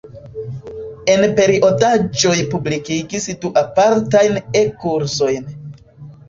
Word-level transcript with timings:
En 1.15 1.25
periodaĵoj 1.39 2.33
publikigis 2.53 3.29
du 3.45 3.53
apartajn 3.63 4.41
E-kursojn. 4.63 5.55